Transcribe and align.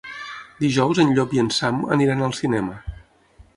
Dijous 0.63 1.01
en 1.03 1.11
Llop 1.19 1.35
i 1.37 1.43
en 1.43 1.53
Sam 1.59 1.79
aniran 1.99 2.27
al 2.29 2.35
cinema. 2.41 2.81